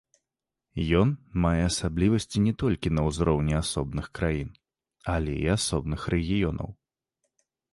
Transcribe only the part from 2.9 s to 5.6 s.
на ўзроўні асобных краін, але і